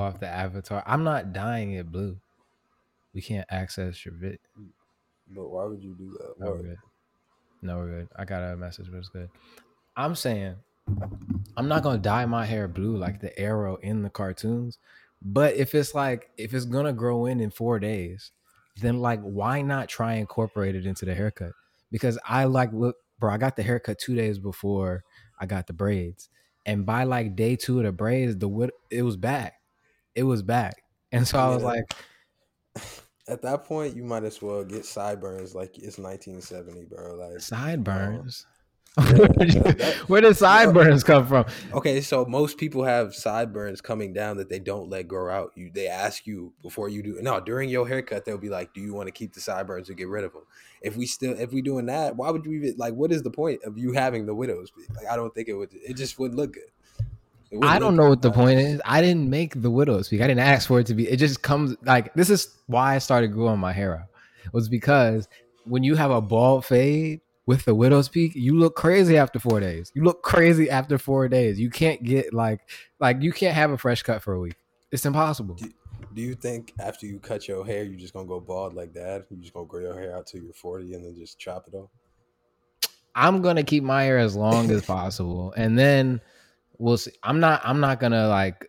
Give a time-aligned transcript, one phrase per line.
[0.00, 0.82] pull off the avatar.
[0.86, 2.16] I'm not dying it blue.
[3.14, 4.38] We can't access your vid.
[5.28, 6.34] But why would you do that?
[6.38, 6.76] No, we're good.
[7.62, 8.08] No, we're good.
[8.16, 9.28] I got a message, but it's good.
[9.96, 10.56] I'm saying
[11.56, 14.78] I'm not gonna dye my hair blue like the arrow in the cartoons.
[15.22, 18.32] But if it's like if it's gonna grow in in four days,
[18.80, 21.52] then like why not try incorporate it into the haircut?
[21.90, 23.32] Because I like look, bro.
[23.32, 25.04] I got the haircut two days before
[25.38, 26.28] I got the braids,
[26.64, 29.59] and by like day two of the braids, the it was back.
[30.20, 31.94] It was back, and so I was like,
[33.26, 37.14] at that point, you might as well get sideburns like it's 1970, bro.
[37.14, 38.44] Like sideburns.
[40.08, 41.46] Where did sideburns come from?
[41.72, 45.52] Okay, so most people have sideburns coming down that they don't let grow out.
[45.54, 48.82] You they ask you before you do no during your haircut they'll be like, "Do
[48.82, 50.42] you want to keep the sideburns or get rid of them?"
[50.82, 52.92] If we still if we doing that, why would you even like?
[52.92, 54.70] What is the point of you having the widows?
[54.94, 55.70] Like I don't think it would.
[55.72, 56.70] It just wouldn't look good.
[57.62, 58.80] I don't know what the point is.
[58.84, 60.20] I didn't make the widow's peak.
[60.20, 61.08] I didn't ask for it to be.
[61.08, 64.06] It just comes like this is why I started growing my hair out.
[64.44, 65.28] It was because
[65.64, 69.58] when you have a bald fade, with the widow's peak, you look crazy after four
[69.58, 69.90] days.
[69.92, 71.58] You look crazy after four days.
[71.58, 72.60] You can't get like
[73.00, 74.54] like you can't have a fresh cut for a week.
[74.92, 75.56] It's impossible.
[75.56, 75.68] Do,
[76.14, 79.26] do you think after you cut your hair, you're just gonna go bald like that?
[79.30, 81.74] You're just gonna grow your hair out till you're 40 and then just chop it
[81.74, 81.90] off?
[83.16, 86.20] I'm gonna keep my hair as long as possible, and then
[86.80, 87.12] we'll see.
[87.22, 87.60] I'm not.
[87.62, 88.66] I'm not gonna like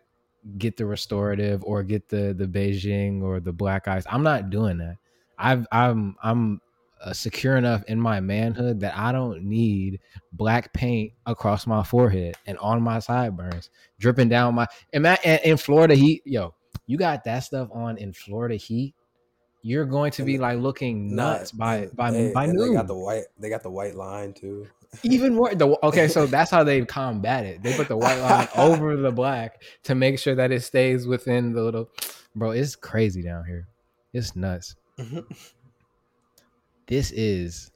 [0.58, 4.04] get the restorative or get the the Beijing or the black eyes.
[4.08, 4.98] I'm not doing that.
[5.38, 6.60] I've I'm I'm
[7.02, 9.98] uh, secure enough in my manhood that I don't need
[10.32, 14.66] black paint across my forehead and on my sideburns, dripping down my.
[14.92, 16.54] In, in Florida heat, yo,
[16.86, 18.94] you got that stuff on in Florida heat.
[19.64, 22.70] You're going to be like looking nuts by by they, by noon.
[22.70, 23.24] They got the white.
[23.38, 24.66] They got the white line too.
[25.02, 25.54] Even more.
[25.54, 27.62] The, okay, so that's how they combat it.
[27.62, 31.52] They put the white line over the black to make sure that it stays within
[31.52, 31.90] the little.
[32.34, 33.68] Bro, it's crazy down here.
[34.12, 34.76] It's nuts.
[34.98, 35.20] Mm-hmm.
[36.86, 37.70] This is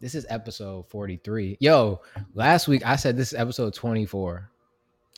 [0.00, 1.56] this is episode 43.
[1.60, 2.00] Yo,
[2.34, 4.50] last week I said this is episode 24.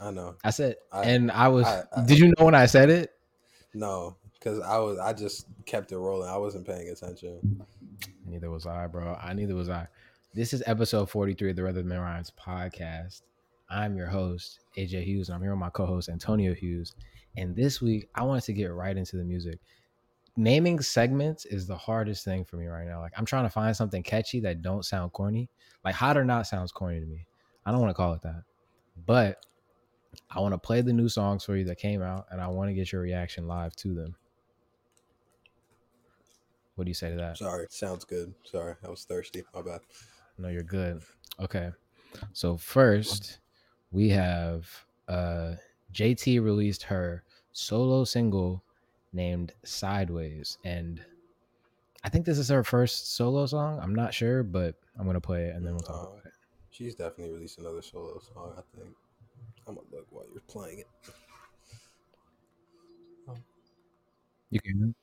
[0.00, 0.36] I know.
[0.44, 3.12] I said I, and I was I, I, did you know when I said it?
[3.72, 6.28] No, because I was I just kept it rolling.
[6.28, 7.64] I wasn't paying attention.
[8.26, 9.18] Neither was I, bro.
[9.20, 9.88] I neither was I.
[10.34, 13.22] This is episode 43 of the Rhythm and Rhymes podcast.
[13.70, 16.94] I'm your host, AJ Hughes, and I'm here with my co-host Antonio Hughes.
[17.36, 19.60] And this week I wanted to get right into the music
[20.36, 23.00] naming segments is the hardest thing for me right now.
[23.00, 25.48] Like I'm trying to find something catchy that don't sound corny.
[25.84, 27.26] Like hot or not sounds corny to me.
[27.64, 28.42] I don't want to call it that.
[29.06, 29.44] But
[30.30, 32.70] I want to play the new songs for you that came out and I want
[32.70, 34.16] to get your reaction live to them.
[36.74, 37.38] What do you say to that?
[37.38, 38.34] Sorry, sounds good.
[38.44, 39.44] Sorry, I was thirsty.
[39.54, 39.80] My bad.
[40.38, 41.02] No, you're good.
[41.40, 41.70] Okay.
[42.32, 43.38] So first,
[43.90, 44.68] we have
[45.08, 45.54] uh
[45.92, 48.62] JT released her solo single
[49.12, 50.58] named Sideways.
[50.64, 51.00] And
[52.02, 53.78] I think this is her first solo song.
[53.80, 56.32] I'm not sure, but I'm gonna play it and then we'll talk uh, about it.
[56.70, 58.94] She's definitely released another solo song, I think.
[59.66, 60.88] I'm gonna look while you're playing it.
[64.50, 64.94] You can.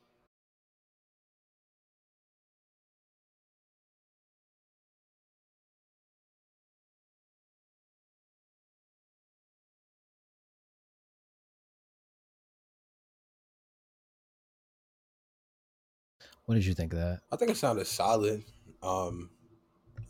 [16.46, 17.20] What did you think of that?
[17.30, 18.44] I think it sounded solid.
[18.82, 19.30] Um,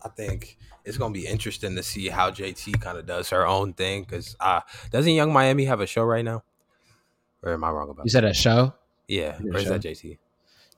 [0.05, 3.75] I think it's gonna be interesting to see how JT kind of does her own
[3.75, 4.05] thing.
[4.05, 4.61] Cause uh,
[4.91, 6.43] doesn't Yung Miami have a show right now?
[7.43, 8.05] Or am I wrong about?
[8.05, 8.75] You said a show?
[9.09, 9.71] Yeah, or is show?
[9.71, 10.19] that JT?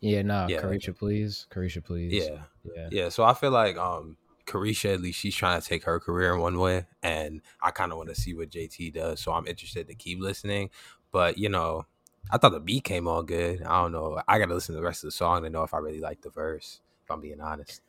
[0.01, 0.61] Yeah, no, yeah.
[0.61, 2.13] Caresha, please, Caresha, please.
[2.13, 2.43] Yeah,
[2.75, 3.09] yeah, yeah.
[3.09, 4.17] So I feel like um,
[4.47, 7.93] Caresha, at least she's trying to take her career in one way, and I kind
[7.93, 9.21] of want to see what JT does.
[9.21, 10.71] So I'm interested to keep listening.
[11.13, 11.87] But you know,
[12.31, 13.63] I thought the beat came on good.
[13.63, 14.21] I don't know.
[14.27, 16.01] I got to listen to the rest of the song to know if I really
[16.01, 16.81] like the verse.
[17.05, 17.83] If I'm being honest,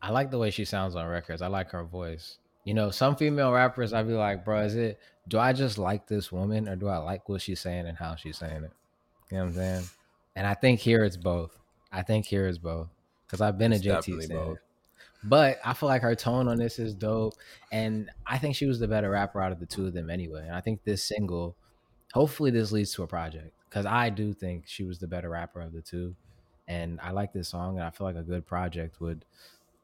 [0.00, 1.42] I like the way she sounds on records.
[1.42, 2.38] I like her voice.
[2.64, 4.98] You know, some female rappers, I'd be like, bro, is it?
[5.28, 8.14] Do I just like this woman, or do I like what she's saying and how
[8.14, 8.72] she's saying it?
[9.30, 9.84] You know what I'm saying?
[10.36, 11.58] And I think here it's both.
[11.90, 12.88] I think here is both
[13.26, 14.56] because I've been it's a JT fan.
[15.24, 17.34] But I feel like her tone on this is dope,
[17.72, 20.42] and I think she was the better rapper out of the two of them anyway.
[20.46, 21.56] And I think this single,
[22.12, 25.60] hopefully, this leads to a project because I do think she was the better rapper
[25.60, 26.16] of the two,
[26.68, 29.24] and I like this song, and I feel like a good project would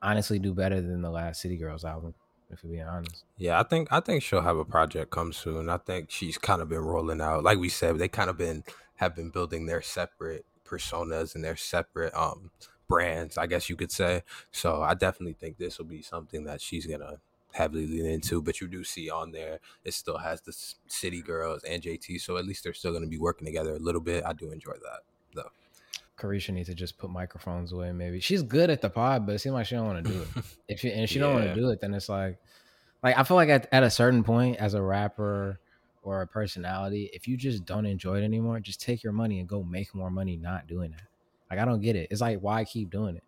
[0.03, 2.15] honestly do better than the last City Girls album.
[2.51, 5.69] If we're being honest, yeah, I think I think she'll have a project come soon.
[5.69, 8.65] I think she's kind of been rolling out, like we said, they kind of been
[8.97, 12.51] have been building their separate personas and their separate um
[12.89, 14.23] brands, I guess you could say.
[14.51, 17.21] So I definitely think this will be something that she's gonna
[17.53, 18.43] heavily lean into.
[18.43, 20.53] But you do see on there, it still has the
[20.87, 23.79] City Girls and JT, so at least they're still going to be working together a
[23.79, 24.25] little bit.
[24.25, 25.01] I do enjoy that
[25.35, 25.51] though.
[26.19, 27.93] Caresha needs to just put microphones away.
[27.93, 30.23] Maybe she's good at the pod, but it seems like she don't want to do
[30.23, 30.29] it.
[30.69, 31.27] if she and she yeah.
[31.27, 32.39] don't want to do it, then it's like,
[33.03, 35.59] like I feel like at, at a certain point, as a rapper
[36.03, 39.49] or a personality, if you just don't enjoy it anymore, just take your money and
[39.49, 41.03] go make more money not doing it.
[41.51, 42.09] Like I don't get it.
[42.11, 43.25] It's like why keep doing it?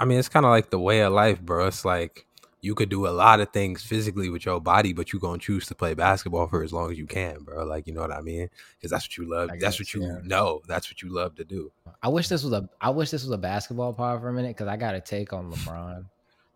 [0.00, 1.66] I mean, it's kind of like the way of life, bro.
[1.66, 2.24] It's like
[2.60, 5.66] you could do a lot of things physically with your body, but you're gonna choose
[5.66, 7.64] to play basketball for as long as you can, bro.
[7.64, 8.50] Like you know what I mean?
[8.76, 9.50] Because that's what you love.
[9.50, 10.18] Guess, that's what you yeah.
[10.24, 10.60] know.
[10.66, 11.70] That's what you love to do.
[12.02, 12.68] I wish this was a.
[12.80, 15.32] I wish this was a basketball pod for a minute because I got a take
[15.32, 16.04] on LeBron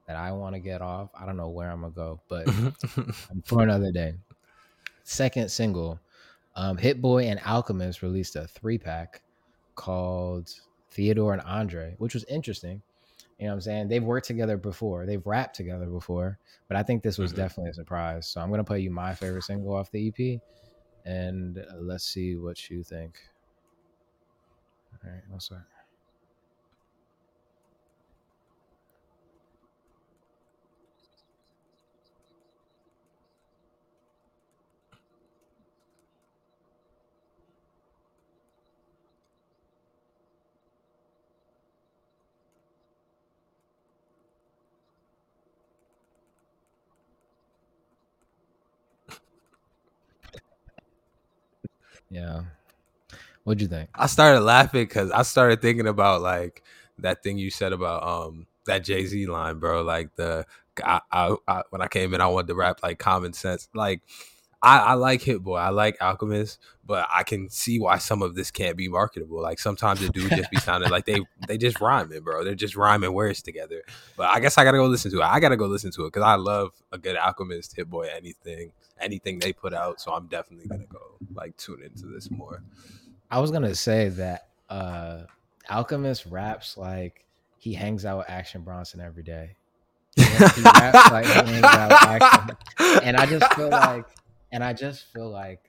[0.07, 1.11] that I want to get off.
[1.19, 2.49] I don't know where I'm gonna go, but
[3.45, 4.15] for another day.
[5.05, 6.01] Second single,
[6.55, 9.21] um, Hit Boy and Alchemist released a three pack
[9.75, 10.53] called
[10.91, 12.83] Theodore and Andre, which was interesting
[13.43, 13.89] you know what I'm saying?
[13.89, 15.05] They've worked together before.
[15.05, 17.41] They've rapped together before, but I think this was mm-hmm.
[17.41, 18.29] definitely a surprise.
[18.29, 20.41] So I'm gonna play you my favorite single off the EP,
[21.05, 23.19] and uh, let's see what you think.
[25.05, 25.59] All right, one sec.
[52.13, 52.43] Yeah.
[53.45, 53.89] What'd you think?
[53.95, 56.63] I started laughing because I started thinking about like
[56.99, 59.83] that thing you said about um that Jay Z line, bro.
[59.83, 60.47] Like the
[60.85, 63.69] I, I, I, when I came in, I wanted to rap like common sense.
[63.75, 64.03] Like
[64.63, 68.37] I, I like Hit Boy, I like Alchemist, but I can see why some of
[68.37, 69.43] this can't be marketable.
[69.43, 72.45] Like sometimes the dude just be sounding like they they just rhyming, bro.
[72.45, 73.83] They're just rhyming words together.
[74.17, 75.25] But I guess I gotta go listen to it.
[75.25, 78.73] I gotta go listen to it because I love a good Alchemist, Hit Boy, anything
[79.01, 80.01] anything they put out.
[80.01, 82.63] So I'm definitely gonna go like tune into this more.
[83.31, 85.23] I was gonna say that uh
[85.71, 87.25] Alchemist raps like
[87.59, 89.57] he hangs out with Action Bronson every day.
[90.15, 90.23] He
[90.63, 92.57] raps like he hangs out with Action.
[93.03, 94.05] And I just feel like
[94.53, 95.67] and I just feel like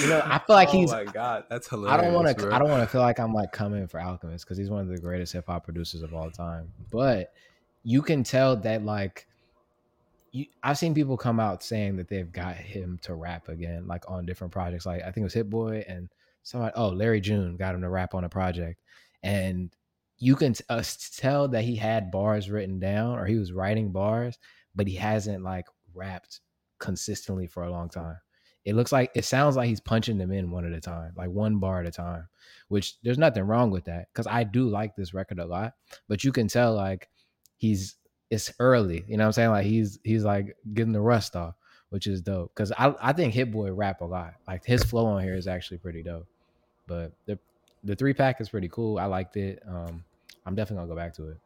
[0.00, 0.92] you know, I feel like he's.
[0.92, 1.98] Oh my god, that's hilarious.
[1.98, 2.54] I don't want to.
[2.54, 4.88] I don't want to feel like I'm like coming for Alchemist because he's one of
[4.88, 6.72] the greatest hip hop producers of all time.
[6.90, 7.32] But
[7.82, 9.26] you can tell that like
[10.32, 14.04] you, I've seen people come out saying that they've got him to rap again, like
[14.08, 14.86] on different projects.
[14.86, 16.08] Like I think it was Hit Boy and
[16.42, 16.72] somebody.
[16.76, 18.80] Oh, Larry June got him to rap on a project,
[19.22, 19.70] and
[20.18, 20.82] you can t- uh,
[21.16, 24.38] tell that he had bars written down or he was writing bars,
[24.74, 26.40] but he hasn't like rapped
[26.78, 28.16] consistently for a long time.
[28.64, 31.30] It looks like it sounds like he's punching them in one at a time, like
[31.30, 32.28] one bar at a time.
[32.68, 35.74] Which there's nothing wrong with that because I do like this record a lot,
[36.08, 37.08] but you can tell like
[37.56, 37.96] he's
[38.28, 39.04] it's early.
[39.06, 39.50] You know what I'm saying?
[39.50, 41.54] Like he's he's like getting the rust off,
[41.90, 42.52] which is dope.
[42.56, 44.34] Cause I I think Hit Boy rap a lot.
[44.48, 46.26] Like his flow on here is actually pretty dope.
[46.88, 47.38] But the
[47.84, 48.98] the three pack is pretty cool.
[48.98, 49.62] I liked it.
[49.66, 50.04] Um,
[50.44, 51.38] I'm definitely gonna go back to it.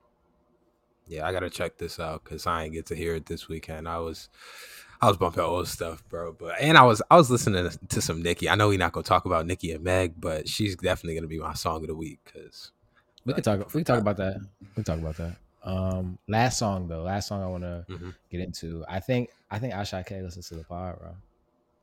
[1.07, 3.89] Yeah, I gotta check this out because I ain't get to hear it this weekend.
[3.89, 4.29] I was
[5.03, 6.33] I was bumping old stuff, bro.
[6.33, 8.49] But and I was I was listening to some Nicki.
[8.49, 11.39] I know we're not gonna talk about Nicki and Meg, but she's definitely gonna be
[11.39, 12.73] my song of the week because
[13.25, 13.59] we can talk.
[13.73, 14.41] We can talk about that.
[14.61, 15.37] We can talk about that.
[15.63, 18.11] Um, last song though, last song I want to mm-hmm.
[18.31, 18.85] get into.
[18.89, 21.17] I think I think Asake listens to the pod, bro.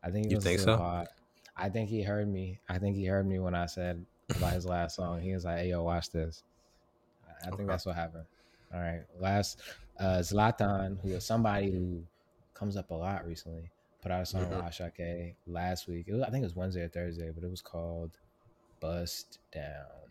[0.03, 0.77] I think he you think so.
[0.77, 1.08] Pod.
[1.56, 2.60] I think he heard me.
[2.70, 5.22] I think he heard me when I said about his last song.
[5.22, 6.44] He was like, "Hey, yo, watch this."
[7.46, 8.25] I think that's what happened.
[8.74, 9.62] All right, last
[10.00, 12.03] uh, Zlatan, who is somebody who
[12.58, 13.70] comes up a lot recently,
[14.02, 14.66] put out a song mm-hmm.
[14.66, 16.08] with Asake last week.
[16.10, 18.12] Was, I think it was Wednesday or Thursday, but it was called
[18.80, 20.07] "Bust Down."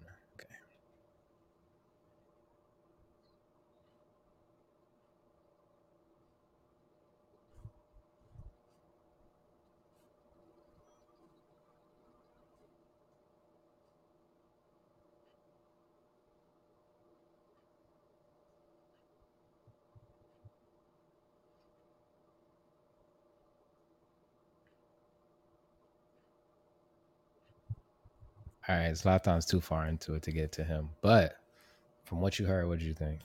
[28.68, 30.90] All right, Zlatan's too far into it to get to him.
[31.00, 31.36] But
[32.04, 33.20] from what you heard, what did you think?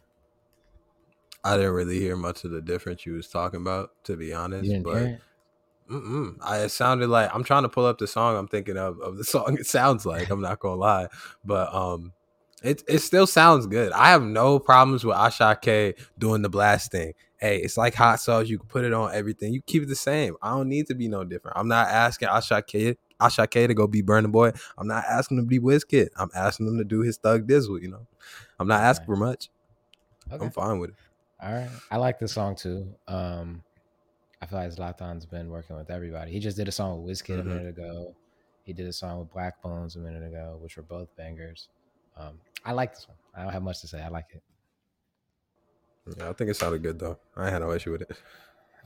[1.43, 4.69] I didn't really hear much of the difference you was talking about, to be honest.
[4.83, 5.19] but
[6.41, 9.17] I, it sounded like I'm trying to pull up the song I'm thinking of of
[9.17, 9.57] the song.
[9.59, 11.07] It sounds like I'm not gonna lie,
[11.43, 12.13] but um,
[12.63, 13.91] it it still sounds good.
[13.91, 17.13] I have no problems with Asake doing the blast thing.
[17.37, 18.47] Hey, it's like hot sauce.
[18.47, 19.51] You can put it on everything.
[19.51, 20.35] You keep it the same.
[20.43, 21.57] I don't need to be no different.
[21.57, 24.51] I'm not asking Asake Asake to go be Burna Boy.
[24.77, 26.09] I'm not asking him to be Wizkid.
[26.17, 27.81] I'm asking him to do his Thug Dizzle.
[27.81, 28.07] You know,
[28.59, 29.49] I'm not asking for much.
[30.31, 30.43] Okay.
[30.45, 30.95] I'm fine with it.
[31.41, 31.69] All right.
[31.89, 32.93] I like this song too.
[33.07, 33.63] Um,
[34.41, 36.31] I feel like Zlatan's been working with everybody.
[36.31, 37.41] He just did a song with Wizkid Mhm.
[37.41, 38.15] a minute ago.
[38.63, 41.67] He did a song with Blaqbonez a minute ago, which were both bangers.
[42.15, 43.17] Um, I like this one.
[43.35, 44.01] I don't have much to say.
[44.01, 44.43] I like it.
[46.17, 47.17] Yeah, I think it sounded good though.
[47.35, 48.11] I had no issue with it.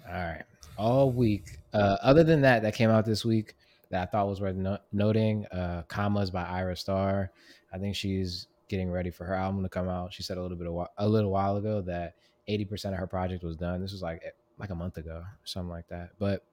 [0.08, 0.44] All right.
[0.78, 1.60] All week.
[1.74, 3.56] Uh, other than that, that came out this week
[3.90, 5.46] that I thought was worth no- noting.
[5.48, 7.32] Uh, Commas by Ayra Starr.
[7.74, 10.14] I think she's getting ready for her album to come out.
[10.14, 12.16] She said a little bit of a little while ago that
[12.48, 13.82] eighty percent of her project was done.
[13.82, 16.12] This was like eh, like a month ago, or something like that.
[16.20, 16.44] But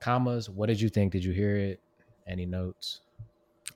[0.00, 1.12] Commas, what did you think?
[1.12, 1.80] Did you hear it?
[2.26, 3.00] Any notes?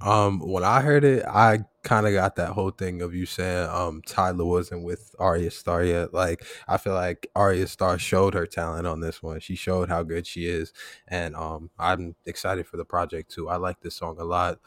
[0.04, 3.68] Um, when I heard it, I kind of got that whole thing of you saying
[3.70, 6.12] um Tyla wasn't with Ayra Starr yet.
[6.14, 9.40] Like I feel like Ayra Starr showed her talent on this one.
[9.40, 10.72] She showed how good she is,
[11.08, 13.48] and um I'm excited for the project too.
[13.48, 14.58] I like this song a lot.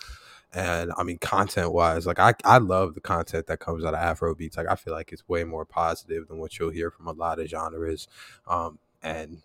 [0.54, 4.00] And I mean, content wise, like I, I love the content that comes out of
[4.00, 4.58] Afro beats.
[4.58, 7.40] Like I feel like it's way more positive than what you'll hear from a lot
[7.40, 8.08] of genres.
[8.48, 9.42] Um, and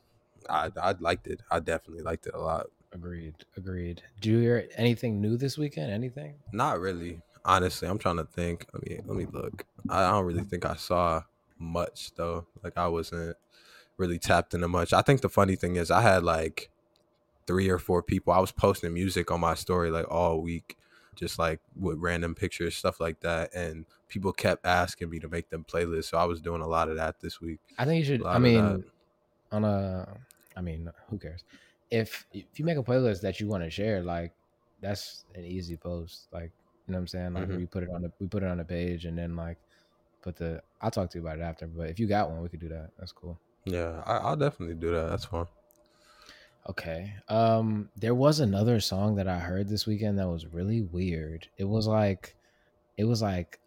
[0.49, 1.43] I, I liked it.
[1.51, 2.67] I definitely liked it a lot.
[2.93, 3.35] Agreed.
[3.57, 4.03] Agreed.
[4.21, 5.91] Do you hear anything new this weekend?
[5.91, 6.35] Anything?
[6.53, 7.21] Not really.
[7.45, 8.67] Honestly, I'm trying to think.
[8.73, 9.65] Let me let me look.
[9.89, 11.23] I don't really think I saw
[11.59, 12.47] much though.
[12.63, 13.37] Like I wasn't
[13.97, 14.93] really tapped into much.
[14.93, 16.71] I think the funny thing is I had like
[17.47, 18.33] three or four people.
[18.33, 20.77] I was posting music on my story like all week,
[21.17, 23.55] just like with random pictures, stuff like that.
[23.55, 26.11] And people kept asking me to make them playlists.
[26.11, 27.61] So I was doing a lot of that this week.
[27.79, 28.27] I think you should.
[28.27, 28.85] I mean,
[29.51, 30.09] on a,
[30.57, 31.43] I mean, who cares?
[31.93, 34.35] If if you make a playlist that you want to share, like
[34.81, 36.29] that's an easy post.
[36.33, 36.53] Like
[36.87, 37.35] you know what I'm saying?
[37.35, 37.59] Like Mhm.
[37.59, 39.59] we put it on the we put it on the page and then like
[40.23, 40.63] put the.
[40.81, 41.69] I'll talk to you about it after.
[41.69, 42.93] But if you got one, we could do that.
[42.99, 43.41] That's cool.
[43.67, 45.11] Yeah, I, I'll definitely do that.
[45.11, 45.47] That's fine.
[46.69, 47.15] Okay.
[47.29, 51.49] Um, there was another song that I heard this weekend that was really weird.
[51.57, 52.37] It was like,
[52.99, 53.61] it was like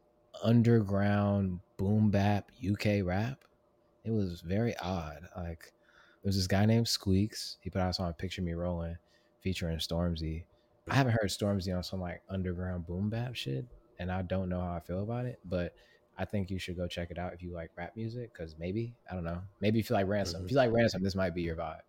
[0.43, 3.45] underground boom bap UK rap.
[4.05, 5.29] It was very odd.
[5.37, 5.73] Like,
[6.25, 7.57] there was this guy named Squeaks.
[7.61, 8.97] He put out a song "Picture Me Rolling"
[9.41, 10.41] featuring Stormzy.
[10.89, 13.63] I haven't heard Stormzy on some like underground boom bap shit,
[13.99, 15.39] and I don't know how I feel about it.
[15.45, 15.75] But
[16.17, 18.95] I think you should go check it out if you like rap music, because maybe
[19.07, 19.39] I don't know.
[19.61, 21.81] Maybe if you like ransom, if you like ransom, this might be your vibe.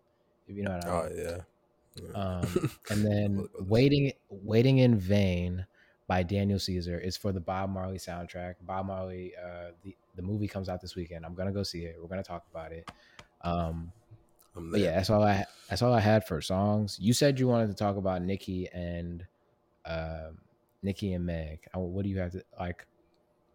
[0.47, 1.13] If you know what I mean.
[1.17, 2.05] Oh yeah.
[2.05, 2.21] Yeah.
[2.21, 5.65] Um, and then waiting, waiting in vain
[6.09, 8.57] by Daniel Caesar is for the Bob Marley soundtrack.
[8.61, 11.25] Bob Marley, uh, the the movie comes out this weekend.
[11.25, 11.97] I'm gonna go see it.
[11.99, 12.91] We're gonna talk about it.
[13.41, 13.93] Um,
[14.57, 14.91] I'm but there.
[14.91, 16.99] yeah, that's all I that's all I had for songs.
[17.01, 19.27] You said you wanted to talk about Nicki and
[19.85, 20.39] um,
[20.83, 21.61] Nicki and Meg.
[21.75, 22.87] Uh, What do you have to like?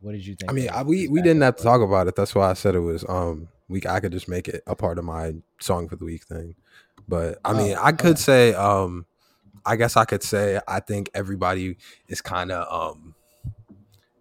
[0.01, 0.51] What did you think?
[0.51, 2.15] I mean, I, we we didn't have to talk about it.
[2.15, 4.98] That's why I said it was um we I could just make it a part
[4.98, 6.55] of my song for the week thing.
[7.08, 8.22] But I mean, Oh, I could okay.
[8.22, 9.05] say um
[9.65, 11.77] I guess I could say I think everybody
[12.08, 13.15] is kind of um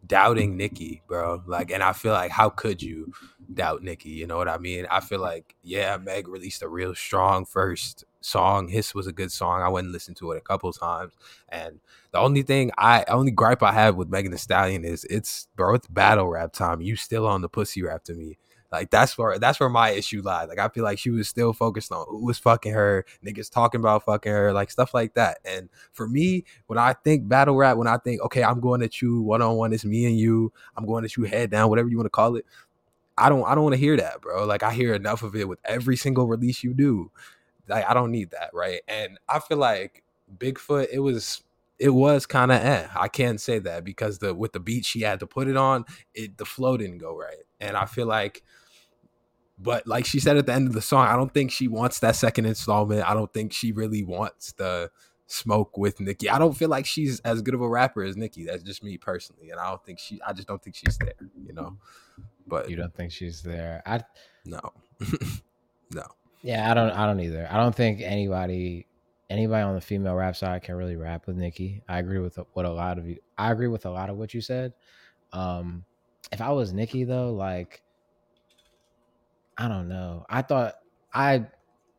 [0.07, 1.43] doubting Nicki, bro.
[1.47, 3.13] Like and I feel like how could you
[3.55, 4.87] doubt Nicki, you know what I mean?
[4.91, 8.69] I feel like yeah, Meg released a real strong first song.
[8.69, 9.63] His was a good song.
[9.63, 11.13] I went and listened to it a couple times
[11.49, 11.81] and
[12.13, 15.75] the only thing I only gripe I have with Megan Thee Stallion is it's bro,
[15.75, 16.81] it's battle rap time.
[16.81, 18.39] You still on the pussy rap to me.
[18.73, 20.49] Like that's where that's where my issue lies.
[20.49, 23.81] Like I feel like she was still focused on who was fucking her, niggas talking
[23.81, 25.39] about fucking her, like stuff like that.
[25.45, 29.03] And for me, when I think battle rap, when I think okay, I'm going at
[29.03, 30.53] you one on one, it's me and you.
[30.77, 32.47] I'm going at you head down, whatever you want to call it.
[33.21, 34.45] I don't I don't want to hear that, bro.
[34.45, 37.11] Like I hear enough of it with every single release you do.
[37.69, 38.81] Like I don't need that, right?
[38.89, 40.03] And I feel like
[40.37, 41.43] Bigfoot, it was
[41.79, 42.87] it was kind of eh.
[42.95, 45.85] I can't say that because the with the beat she had to put it on,
[46.15, 47.45] it the flow didn't go right.
[47.61, 48.43] And I feel like
[49.59, 52.01] but like she said at the end of the song, I don't think she wants
[52.01, 53.09] that second installment.
[53.09, 54.91] I don't think she really wants the
[55.27, 56.31] smoke with Nicki.
[56.31, 58.45] I don't feel like she's as good of a rapper as Nicki.
[58.45, 59.51] That's just me personally.
[59.51, 61.15] And I don't think she I just don't think she's there,
[61.47, 61.77] you know.
[62.47, 63.83] But You don't think she's there?
[63.87, 64.01] I
[64.45, 64.61] no.
[65.93, 66.05] no.
[66.43, 66.91] yeah, I don't.
[66.91, 67.47] I don't either.
[67.51, 68.87] I don't think anybody
[69.29, 71.83] anybody on the female rap side can really rap with Nicki.
[71.89, 73.19] I agree with what a lot of you.
[73.39, 74.73] I agree with a lot of what you said.
[75.33, 75.85] Um,
[76.33, 77.83] if I was Nicki though, like
[79.57, 80.25] I don't know.
[80.29, 80.75] I thought
[81.13, 81.47] I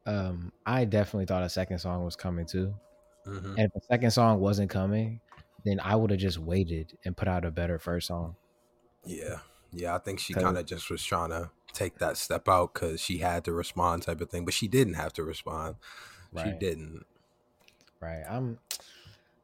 [0.05, 2.73] um I definitely thought a second song was coming too.
[3.27, 3.51] Mhm.
[3.51, 5.21] And if the second song wasn't coming,
[5.63, 8.35] then I would have just waited and put out a better first song.
[9.05, 9.39] Yeah.
[9.73, 12.99] Yeah, I think she kind of just was trying to take that step out because
[12.99, 14.45] she had to respond type of thing.
[14.45, 15.75] But she didn't have to respond.
[16.43, 17.05] She didn't.
[17.99, 18.23] Right.
[18.29, 18.57] I'm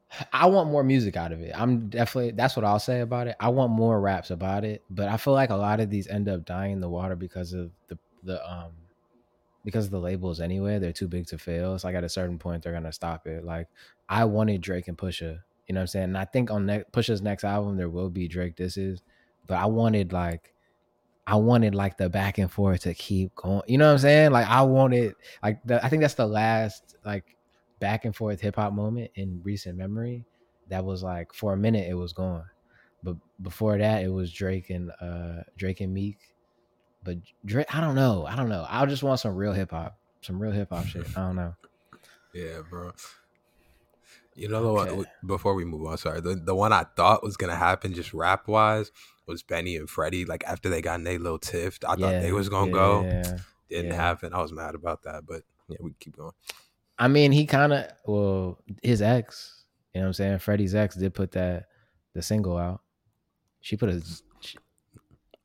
[0.34, 1.54] I want more music out of it.
[1.56, 3.36] I'm definitely that's what I'll say about it.
[3.40, 6.30] I want more raps about it, but I feel like a lot of these end
[6.30, 8.72] up dying in the water because of the the um
[9.64, 10.80] because of the labels anyway.
[10.80, 11.76] They're too big to fail.
[11.76, 13.44] It's like at a certain point they're gonna stop it.
[13.44, 13.68] Like
[14.08, 16.04] I wanted Drake and Pusha, you know what I'm saying?
[16.06, 19.02] And I think on ne- Pusha's next album there will be Drake disses,
[19.48, 20.54] but I wanted like
[21.26, 23.62] I wanted like the back and forth to keep going.
[23.68, 24.32] You know what I'm saying?
[24.32, 27.36] Like I wanted like the, I think that's the last like
[27.80, 30.26] back and forth hip hop moment in recent memory.
[30.70, 32.46] That was like for a minute it was gone,
[33.04, 36.18] but before that it was Drake and uh Drake and Meek.
[37.04, 38.26] But Drake, I don't know.
[38.26, 38.66] I don't know.
[38.70, 41.06] I just want some real hip hop, some real hip hop shit.
[41.18, 41.56] I don't know.
[42.34, 42.92] Yeah, bro.
[44.38, 44.90] You know okay.
[44.90, 45.98] the one before we move on.
[45.98, 48.92] Sorry, the the one I thought was gonna happen just rap wise
[49.26, 50.26] was Benny and Freddie.
[50.26, 52.74] Like after they got in their little tiff, I yeah, thought they was gonna yeah,
[52.74, 53.02] go.
[53.02, 53.38] Yeah,
[53.70, 54.34] Didn't happen.
[54.34, 56.34] I was mad about that, but yeah, we keep going.
[57.00, 59.66] I mean, he kind of well, his ex.
[59.94, 60.40] You know what I'm saying?
[60.40, 61.66] Freddie's ex did put that
[62.14, 62.82] the single out.
[63.62, 64.02] She put a.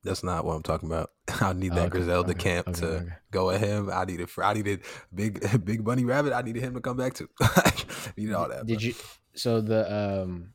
[0.03, 1.11] That's not what I'm talking about.
[1.41, 3.89] I need that okay, Griselda okay, camp okay, to go at him.
[3.91, 4.81] I needed I needed
[5.13, 6.33] big big bunny rabbit.
[6.33, 7.29] I needed him to come back too.
[8.17, 8.65] needed all that.
[8.65, 8.87] Did bro.
[8.87, 8.93] you?
[9.35, 10.53] So the um,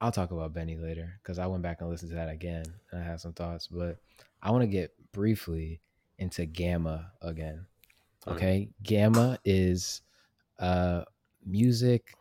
[0.00, 3.00] I'll talk about Benny later because I went back and listened to that again and
[3.00, 3.68] I had some thoughts.
[3.68, 3.98] But
[4.42, 5.80] I want to get briefly
[6.18, 7.66] into Gamma again.
[8.26, 8.82] Okay, mm.
[8.82, 10.02] Gamma is
[10.58, 11.04] uh
[11.46, 12.14] music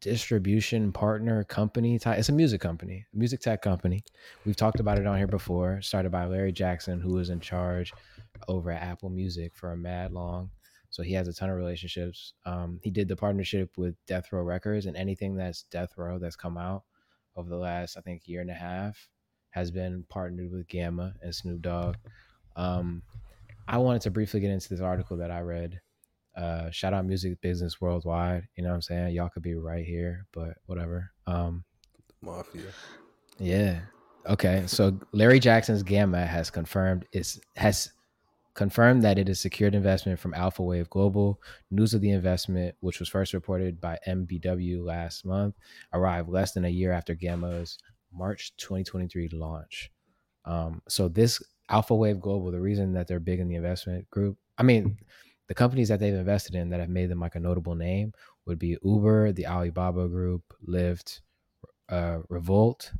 [0.00, 1.96] distribution partner company.
[1.96, 4.02] It's a music company, music tech company.
[4.44, 5.80] We've talked about it on here before.
[5.82, 7.92] Started by Larry Jackson, who was in charge
[8.48, 10.50] over at Apple Music for a mad long.
[10.90, 12.34] So he has a ton of relationships.
[12.44, 16.36] Um, he did the partnership with Death Row Records, and anything that's Death Row that's
[16.36, 16.82] come out
[17.36, 19.08] over the last, I think, year and a half
[19.50, 21.96] has been partnered with Gamma and Snoop Dogg.
[22.56, 23.02] Um,
[23.68, 25.80] I wanted to briefly get into this article that I read
[26.36, 28.46] uh, shout out music business worldwide.
[28.56, 29.14] You know what I'm saying?
[29.14, 31.10] Y'all could be right here, but whatever.
[31.26, 31.64] Um,
[32.22, 32.70] Mafia.
[33.38, 33.80] Yeah.
[34.26, 34.64] Okay.
[34.66, 37.90] So Larry Jackson's Gamma has confirmed is has
[38.54, 41.40] confirmed that it is secured investment from Alpha Wave Global.
[41.70, 45.54] News of the investment, which was first reported by MBW last month,
[45.92, 47.78] arrived less than a year after Gamma's
[48.12, 49.90] March 2023 launch.
[50.44, 54.36] Um, so this Alpha Wave Global, the reason that they're big in the investment group,
[54.58, 54.98] I mean,
[55.50, 58.12] the companies that they've invested in that have made them like a notable name
[58.46, 61.22] would be Uber, the Alibaba Group, Lyft,
[61.88, 62.92] uh, Revolt,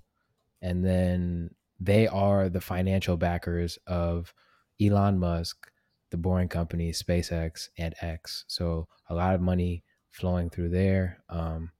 [0.61, 4.35] and then they are the financial backers of
[4.83, 5.71] Elon Musk,
[6.11, 8.45] the Boring Company, SpaceX, and X.
[8.49, 11.23] So a lot of money flowing through there.
[11.29, 11.71] Um,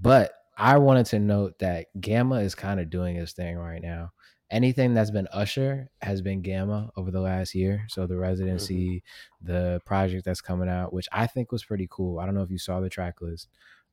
[0.00, 4.12] but I wanted to note that Gamma is kind of doing its thing right now
[4.50, 7.84] anything that's been Usher has been Gamma over the last year.
[7.88, 9.02] So the residency,
[9.42, 9.52] mm-hmm.
[9.52, 12.18] the project that's coming out, which I think was pretty cool.
[12.18, 13.48] I don't know if you saw the track list,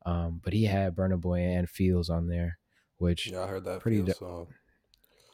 [0.06, 2.58] um, but he had Burna Boy and Pheelz on there,
[2.98, 4.48] which yeah, I heard that pretty do-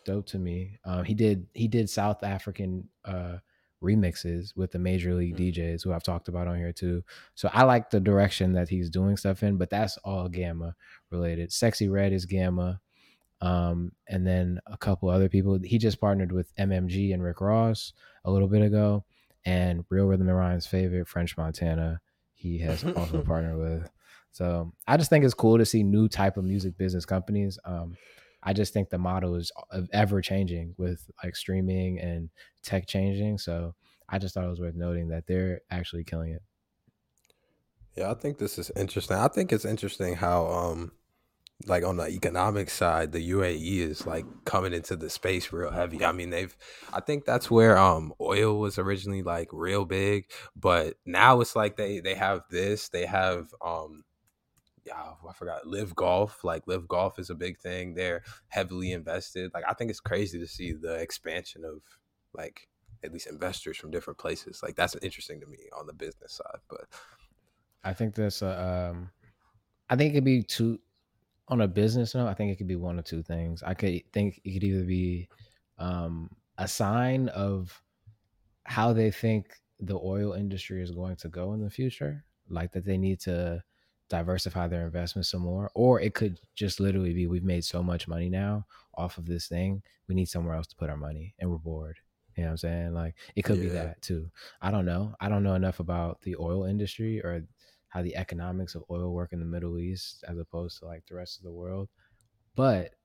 [0.06, 0.78] dope to me.
[0.86, 3.38] Um, he did he did South African uh,
[3.84, 5.62] remixes with the major league mm-hmm.
[5.62, 7.04] DJs who I've talked about on here too.
[7.36, 10.76] So I like the direction that he's doing stuff in, but that's all Gamma
[11.10, 11.50] related.
[11.50, 12.80] Sexyy Red is Gamma
[13.42, 15.60] um, and then a couple other people.
[15.64, 19.04] He just partnered with MMG and Rick Ross a little bit ago,
[19.46, 22.02] and Real Rhythm and Ryan's favorite French Montana.
[22.34, 23.90] He has also partnered with.
[24.32, 27.60] So I just think it's cool to see new type of music business companies.
[27.66, 27.98] Um,
[28.44, 29.52] I just think the model is
[29.92, 32.30] ever changing with like streaming and
[32.64, 33.38] tech changing.
[33.38, 33.76] So
[34.10, 36.42] I just thought it was worth noting that they're actually killing it.
[37.96, 39.18] Yeah, I think this is interesting.
[39.18, 40.92] I think it's interesting how um
[41.68, 46.04] like on the economic side, the UAE is like coming into the space real heavy.
[46.04, 46.56] I mean, they've
[46.94, 51.78] I think that's where um oil was originally like real big, but now it's like
[51.78, 54.04] they they have this, they have um
[54.86, 54.96] yeah,
[55.28, 56.44] I forgot LIV Golf.
[56.44, 57.94] Like LIV Golf is a big thing.
[57.94, 59.52] They're heavily invested.
[59.54, 61.82] Like I think it's crazy to see the expansion of
[62.34, 62.68] like
[63.04, 64.62] at least investors from different places.
[64.64, 66.62] Like that's interesting to me on the business side.
[66.70, 66.86] But
[67.84, 69.12] I think that's uh, um
[69.90, 70.80] I think it could be two
[71.52, 73.62] on a business note, I think it could be one or two things.
[73.62, 75.28] I could think it could either be
[75.78, 77.84] um, a sign of
[78.64, 82.86] how they think the oil industry is going to go in the future, like that
[82.86, 83.62] they need to
[84.08, 88.08] diversify their investments some more, or it could just literally be we've made so much
[88.08, 91.52] money now off of this thing, we need somewhere else to put our money and
[91.52, 91.98] we're bored.
[92.38, 92.94] You know what I'm saying?
[92.94, 93.64] Like it could yeah.
[93.64, 94.32] be that too.
[94.62, 95.16] I don't know.
[95.20, 97.44] I don't know enough about the oil industry or
[97.92, 101.16] how the economics of oil work in the Middle East as opposed to like the
[101.16, 101.90] rest of the world.
[102.56, 102.96] But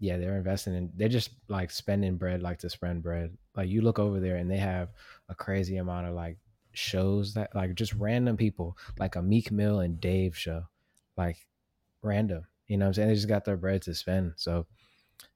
[0.00, 3.36] yeah, they're investing in they're just like spending bread like to spend bread.
[3.56, 4.88] Like you look over there and they have
[5.28, 6.36] a crazy amount of like
[6.72, 10.64] shows that like just random people, like a Meek Mill and Dave show.
[11.16, 11.46] Like
[12.02, 12.44] random.
[12.66, 13.08] You know what I'm saying?
[13.08, 14.32] They just got their bread to spend.
[14.34, 14.66] So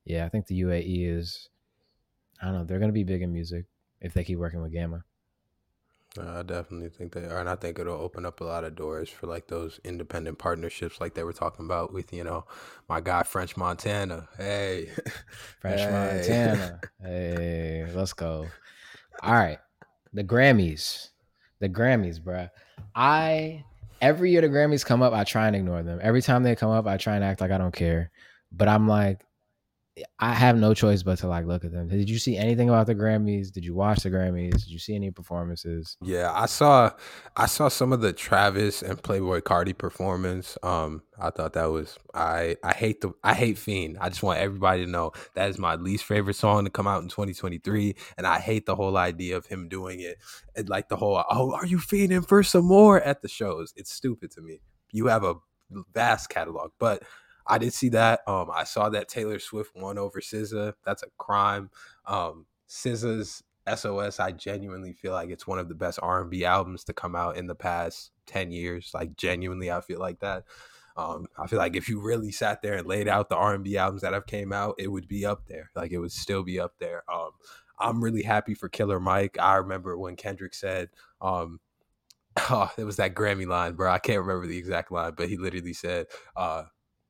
[0.04, 1.48] yeah, I think the UAE is
[2.42, 3.66] I don't know, they're gonna be big in music
[4.00, 5.04] if they keep working with Gamma.
[6.18, 8.74] Uh, I definitely think they are, and I think it'll open up a lot of
[8.76, 12.44] doors for like those independent partnerships, like they were talking about with you know
[12.88, 14.28] my guy French Montana.
[14.36, 14.90] Hey,
[15.60, 15.90] French Hey.
[15.90, 16.80] Montana.
[17.02, 18.46] Hey, let's go.
[19.22, 19.58] All right.
[20.12, 21.08] The Grammys.
[21.60, 22.50] The Grammys, bruh.
[22.94, 23.64] I
[24.00, 25.98] every year the Grammys come up, I try and ignore them.
[26.02, 28.10] Every time they come up, I try and act like I don't care.
[28.52, 29.20] But I'm like,
[30.18, 31.88] I have no choice but to like look at them.
[31.88, 33.50] Did you see anything about the Grammys?
[33.50, 34.52] Did you watch the Grammys?
[34.52, 35.96] Did you see any performances?
[36.02, 36.90] Yeah, I saw
[37.36, 40.58] I saw some of the Travis and Playboi Carti performance.
[40.62, 43.96] Um, I thought that was I I hate the I hate Fiend.
[43.98, 47.02] I just want everybody to know that is my least favorite song to come out
[47.02, 50.18] in 2023, and I hate the whole idea of him doing it.
[50.54, 53.72] And like the whole oh, are you fiending for some more at the shows?
[53.76, 54.60] It's stupid to me.
[54.92, 55.36] You have a
[55.94, 57.02] vast catalog, but
[57.48, 58.20] I did see that.
[58.26, 60.74] Um, I saw that Taylor Swift won over SZA.
[60.84, 61.70] That's a crime.
[62.06, 63.42] Um, SZA's
[63.74, 66.92] SOS, I genuinely feel like it's one of the best R and B albums to
[66.92, 68.90] come out in the past ten years.
[68.94, 70.44] Like genuinely, I feel like that.
[70.96, 73.64] Um, I feel like if you really sat there and laid out the R and
[73.64, 75.70] B albums that have came out, it would be up there.
[75.74, 77.02] Like it would still be up there.
[77.12, 77.30] Um,
[77.78, 79.36] I'm really happy for Killer Mike.
[79.38, 81.60] I remember when Kendrick said, um,
[82.50, 83.90] "Oh, it was that Grammy line, bro.
[83.90, 86.06] I can't remember the exact line, but he literally said."
[86.36, 86.64] Uh,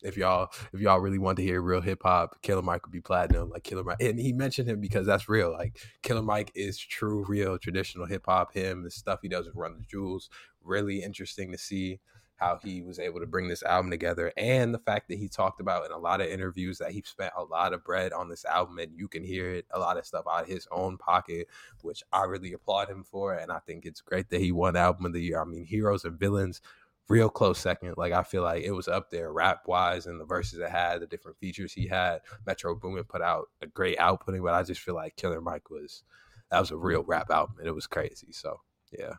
[0.07, 3.01] if y'all if y'all really want to hear real hip hop, Killer Mike would be
[3.01, 3.51] platinum.
[3.51, 5.53] Like Killer Mike, and he mentioned him because that's real.
[5.53, 8.55] Like Killer Mike is true, real traditional hip hop.
[8.55, 10.31] Him, the stuff he does with Run the Jewels,
[10.63, 12.01] really interesting to see
[12.37, 15.59] how he was able to bring this album together, and the fact that he talked
[15.59, 18.45] about in a lot of interviews that he spent a lot of bread on this
[18.45, 21.49] album, and you can hear it a lot of stuff out of his own pocket,
[21.81, 25.07] which I really applaud him for, and I think it's great that he won Album
[25.07, 25.41] of the Year.
[25.41, 26.61] I mean, Heroes and Villains
[27.09, 27.95] real close second.
[27.97, 31.01] Like I feel like it was up there rap wise and the verses it had,
[31.01, 32.21] the different features he had.
[32.47, 36.03] Metro Boomin put out a great outputting, but I just feel like Killer Mike was
[36.51, 38.33] that was a real rap album and it was crazy.
[38.33, 38.61] So
[38.97, 39.15] yeah.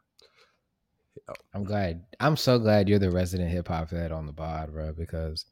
[1.54, 2.04] I'm glad.
[2.20, 5.46] I'm so glad you're the resident hip hop head on the pod, bro, because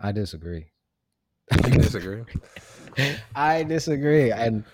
[0.00, 0.66] I disagree.
[1.66, 2.22] You disagree?
[3.34, 4.30] I disagree.
[4.30, 4.64] And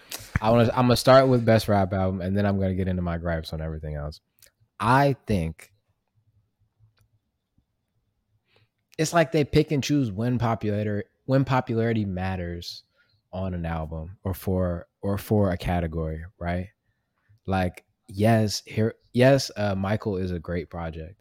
[0.40, 2.88] I want to I'm gonna start with best rap album and then I'm gonna get
[2.88, 4.20] into my gripes on everything else.
[4.78, 5.72] I think
[8.98, 12.84] it's like they pick and choose when popularity when popularity matters
[13.32, 16.68] on an album or for or for a category, right?
[17.46, 21.20] Like yes, here yes, uh, Michael is a great project,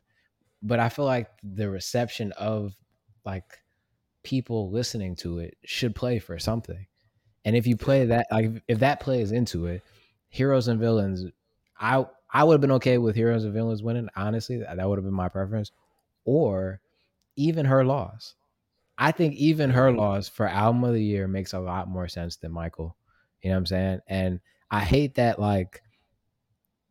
[0.62, 2.76] but I feel like the reception of
[3.26, 3.60] like
[4.24, 6.86] people listening to it should play for something.
[7.44, 9.84] And if you play that, like if that plays into it,
[10.30, 11.26] heroes and villains,
[11.80, 14.10] I I would have been okay with heroes and villains winning.
[14.16, 15.72] Honestly, that would have been my preference.
[16.26, 16.82] Or
[17.36, 18.36] even her loss.
[18.98, 22.38] I think even her loss for album of the year makes a lot more sense
[22.38, 22.96] than Michael.
[23.42, 24.00] You know what I'm saying?
[24.08, 24.40] And
[24.72, 25.82] I hate that like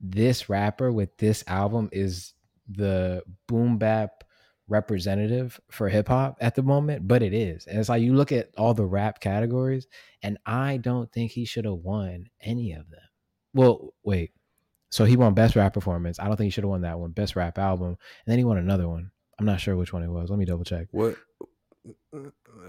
[0.01, 2.35] this rapper with this album is
[2.69, 4.25] the boom bap
[4.69, 7.67] representative for hip hop at the moment, but it is.
[7.67, 9.87] And it's like you look at all the rap categories,
[10.23, 13.01] and I don't think he should have won any of them.
[13.53, 14.33] Well, wait.
[14.91, 16.19] So he won best rap performance.
[16.19, 17.11] I don't think he should have won that one.
[17.11, 19.11] Best rap album, and then he won another one.
[19.38, 20.31] I'm not sure which one it was.
[20.31, 20.88] Let me double check.
[20.90, 21.16] What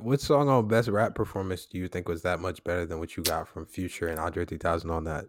[0.01, 3.15] what song on best rap performance do you think was that much better than what
[3.15, 5.25] you got from Future and Andre 3000 on that?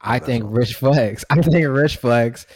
[0.00, 0.52] I that think song.
[0.52, 1.24] Rich Flex.
[1.30, 2.46] I think Rich Flex.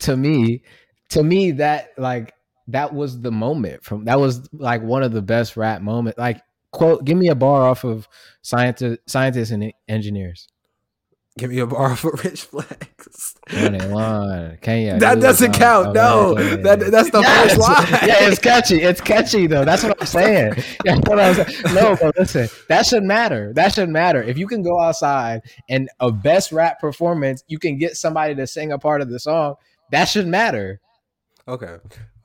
[0.00, 0.62] To me,
[1.10, 2.34] to me that like
[2.68, 6.18] that was the moment from that was like one of the best rap moments.
[6.18, 8.08] Like quote, give me a bar off of
[8.42, 10.48] scientists, scientists and engineers.
[11.38, 13.34] Give me a bar for Rich Flex.
[13.48, 14.58] Twenty-one.
[14.60, 14.98] Kenya.
[14.98, 15.94] That doesn't count.
[15.94, 17.54] No, that that's the Yes.
[17.54, 18.08] first line.
[18.08, 18.82] Yeah, it's catchy.
[18.82, 19.64] It's catchy though.
[19.64, 20.54] That's what I'm saying.
[20.84, 21.74] That's what I'm saying.
[21.74, 23.52] No, but listen, that shouldn't matter.
[23.54, 24.22] That shouldn't matter.
[24.22, 28.46] If you can go outside and a best rap performance, you can get somebody to
[28.46, 29.54] sing a part of the song.
[29.92, 30.80] That shouldn't matter,
[31.46, 31.76] Okay,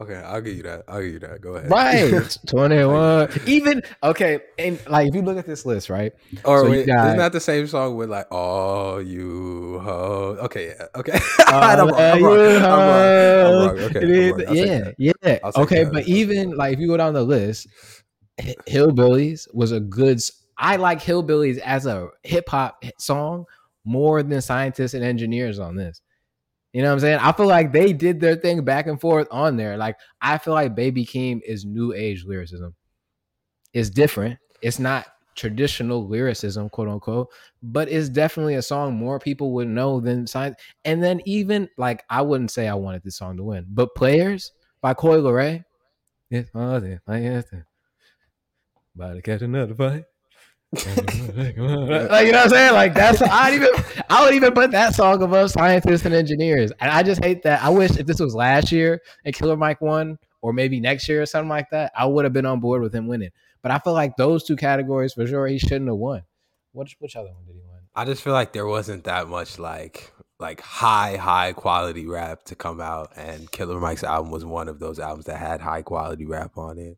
[0.03, 0.83] okay, I'll give you that.
[0.87, 1.41] I'll give you that.
[1.41, 1.69] Go ahead.
[1.71, 2.37] right?
[2.47, 3.29] Twenty one.
[3.45, 6.13] Even okay, and like if you look at this list, right?
[6.45, 10.37] or So wait, got- isn't that the same song with like "Oh you ho"?
[10.43, 11.19] Okay, yeah, okay.
[11.47, 11.99] I'm wrong.
[11.99, 12.37] I'm wrong.
[12.37, 12.63] I'm wrong.
[12.63, 13.79] I'm ho- wrong.
[13.79, 14.55] Okay, I'm wrong.
[14.55, 15.39] Yeah, yeah.
[15.55, 17.67] Okay, but even like if you go down the list,
[18.67, 20.19] Hillbillies was a good.
[20.57, 23.45] I like Hillbillies as a hip hop song
[23.85, 26.01] more than Scientists and Engineers on this.
[26.73, 27.19] You know what I'm saying?
[27.21, 29.77] I feel like they did their thing back and forth on there.
[29.77, 32.75] Like I feel like Baby Keem is new age lyricism.
[33.73, 34.39] It's different.
[34.61, 35.05] It's not
[35.35, 37.29] traditional lyricism, quote unquote,
[37.61, 40.55] but it's definitely a song more people would know than Science.
[40.83, 44.51] And then even like I wouldn't say I wanted this song to win, but Players
[44.81, 45.63] by Coi Leray.
[46.29, 47.51] It's all there, like it's.
[48.95, 50.03] About to catch another fight.
[50.95, 52.73] like you know what I'm saying?
[52.73, 53.69] Like that's I even
[54.09, 56.71] I would even put that song above scientists and engineers.
[56.79, 57.63] And I just hate that.
[57.63, 61.21] I wish if this was last year and Killer Mike won, or maybe next year
[61.21, 63.29] or something like that, I would have been on board with him winning.
[63.61, 66.23] But I feel like those two categories for sure he shouldn't have won.
[66.71, 67.79] Which which other one did he win?
[67.95, 72.55] I just feel like there wasn't that much like like high high quality rap to
[72.55, 76.25] come out, and Killer Mike's album was one of those albums that had high quality
[76.25, 76.97] rap on it.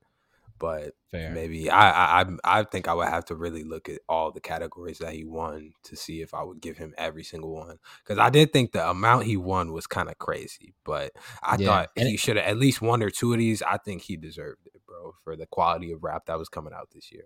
[0.58, 1.32] But Fair.
[1.34, 5.00] maybe I, I I think I would have to really look at all the categories
[5.00, 8.30] that he won to see if I would give him every single one because I
[8.30, 11.12] did think the amount he won was kind of crazy, but
[11.44, 13.62] I Yeah, thought and he should have at least one or two of these.
[13.62, 16.90] I think he deserved it, bro, for the quality of rap that was coming out
[16.94, 17.26] this year.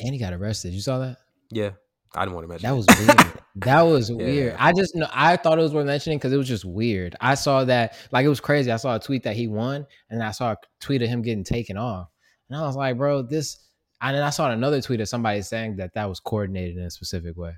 [0.00, 0.72] And he got arrested.
[0.72, 1.18] You saw that?
[1.50, 1.70] Yeah,
[2.14, 3.40] I didn't want to mention That was weird.
[3.56, 4.56] that was weird.
[4.58, 7.16] I just know I thought it was worth mentioning because it was just weird.
[7.20, 8.70] I saw that like it was crazy.
[8.72, 11.44] I saw a tweet that he won, and I saw a tweet of him getting
[11.44, 12.08] taken off,
[12.48, 13.58] and I was like, bro, this.
[14.00, 16.90] And then I saw another tweet of somebody saying that that was coordinated in a
[16.90, 17.54] specific way,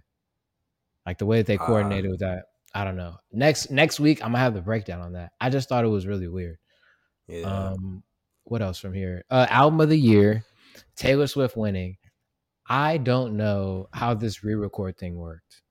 [1.05, 1.67] like the way that they Ah.
[1.67, 2.45] coordinated with that.
[2.75, 3.17] I don't know.
[3.33, 5.33] Next next week, I'm gonna have the breakdown on that.
[5.41, 6.59] I just thought it was really weird.
[7.27, 7.43] yeah.
[7.73, 8.03] Um,
[8.45, 9.25] what else from here?
[9.31, 10.45] Uh, album of the year,
[10.95, 11.97] Taylor Swift winning.
[12.69, 15.63] I don't know how this re-record thing worked.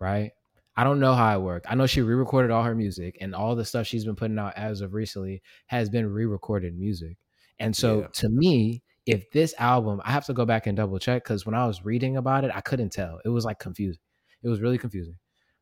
[0.00, 0.32] Right?
[0.76, 1.66] I don't know how it worked.
[1.70, 4.54] I know she re-recorded all her music, and all the stuff she's been putting out
[4.56, 7.16] as of recently has been re-recorded music.
[7.58, 8.06] And so, Yeah.
[8.14, 11.54] to me, if this album, I have to go back and double check because when
[11.54, 13.20] I was reading about it, I couldn't tell.
[13.24, 14.00] It was like confusing.
[14.42, 15.16] It was really confusing.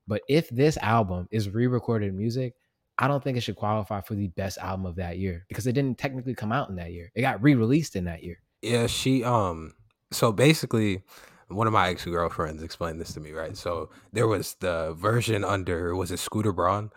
[0.06, 2.54] But if this album is re-recorded music,
[2.98, 5.72] I don't think it should qualify for the best album of that year because it
[5.72, 7.10] didn't technically come out in that year.
[7.14, 8.38] It got re-released in that year.
[8.62, 9.74] Yeah, she um
[10.10, 11.02] so basically
[11.48, 13.56] one of my ex girlfriends explained this to me, right?
[13.56, 16.90] So there was the version under was it Scooter Braun?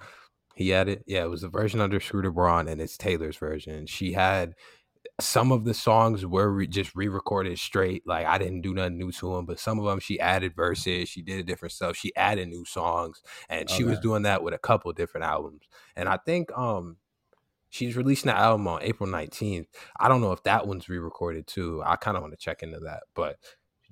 [0.55, 1.03] He had it.
[1.07, 3.85] Yeah, it was the version under Scooter Braun and it's Taylor's version.
[3.87, 4.53] She had
[5.19, 8.05] some of the songs were re- just re-recorded straight.
[8.05, 11.09] Like I didn't do nothing new to them, but some of them she added verses,
[11.09, 14.59] she did different stuff, she added new songs, and she was doing that with a
[14.59, 15.67] couple different albums.
[15.95, 16.97] And I think um
[17.69, 19.69] she's releasing the album on April 19th.
[19.99, 21.81] I don't know if that one's re-recorded too.
[21.85, 23.37] I kind of want to check into that, but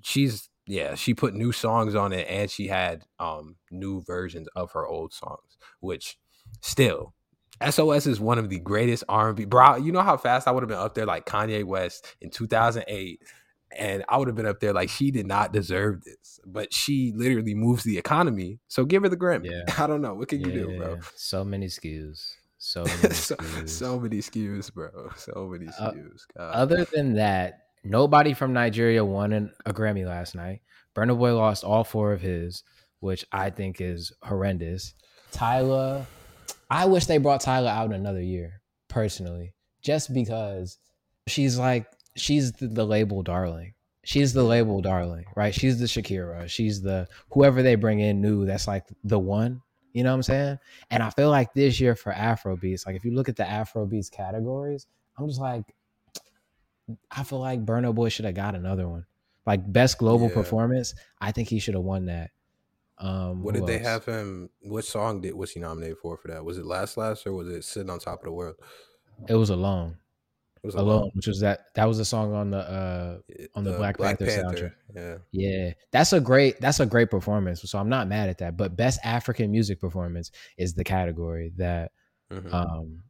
[0.02, 4.72] she's yeah, she put new songs on it and she had um new versions of
[4.74, 6.18] her old songs, which
[6.62, 7.14] still
[7.70, 9.46] SOS is one of the greatest R&B.
[9.46, 12.30] Bro, you know how fast I would have been up there like Kanye West in
[12.30, 13.22] 2008
[13.78, 17.12] and I would have been up there like she did not deserve this, but she
[17.16, 18.60] literally moves the economy.
[18.68, 19.50] So give her the Grammy.
[19.52, 19.64] Yeah.
[19.84, 20.14] I don't know.
[20.14, 20.94] What can you do, bro?
[20.96, 22.34] Yeah, So many skews.
[22.58, 23.70] So many so, skews.
[23.70, 25.10] so many skews, bro.
[25.18, 26.22] So many Uh, skews.
[26.38, 26.52] God.
[26.54, 30.62] Other than that, nobody from Nigeria won an, a Grammy last night.
[30.96, 32.64] Burna Boy lost all four of his,
[33.02, 34.94] which I think is horrendous.
[35.32, 36.06] Tyla,
[36.70, 40.78] I wish they brought Tyla out another year, personally, just because
[41.28, 43.74] she's like she's the, the label darling.
[44.04, 45.54] She's the label darling, right?
[45.54, 46.48] She's the Shakira.
[46.48, 48.46] She's the whoever they bring in new.
[48.46, 49.62] That's like the one.
[49.94, 50.60] You know what I'm saying?
[50.92, 54.12] And I feel like this year for Afrobeats, like if you look at the Afrobeats
[54.12, 54.86] categories,
[55.18, 55.64] I'm just like,
[57.10, 59.06] I feel like Burna Boy should have got another one.
[59.46, 60.34] Like best global Yeah.
[60.34, 62.32] performance, I think he should have won that.
[62.98, 64.50] Um, what did they have him?
[64.62, 66.44] What song did was he nominated for for that?
[66.44, 68.56] Was it Last Last or was it Sitting on Top of the World?
[69.28, 69.98] It was Alone.
[70.64, 73.18] It was Alone, which was that that was a song on the uh
[73.54, 74.74] on the Black Panther soundtrack.
[74.96, 75.18] Yeah.
[75.32, 75.74] yeah.
[75.92, 77.62] That's a great that's a great performance.
[77.70, 78.58] So I'm not mad at that.
[78.58, 81.92] But best African music performance is the category that
[82.32, 82.52] Mhm.
[82.52, 83.04] um